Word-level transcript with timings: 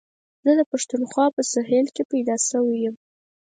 زه 0.45 0.51
د 0.59 0.61
پښتونخوا 0.71 1.25
په 1.35 1.41
سهېل 1.51 1.87
کي 1.95 2.03
پيدا 2.11 2.35
شوی 2.49 2.77
یم. 2.83 2.95